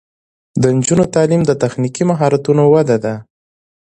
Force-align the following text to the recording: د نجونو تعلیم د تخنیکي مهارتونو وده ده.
د 0.61 0.63
نجونو 0.75 1.03
تعلیم 1.15 1.41
د 1.45 1.51
تخنیکي 1.63 2.03
مهارتونو 2.11 2.63
وده 2.73 2.97
ده. 3.03 3.13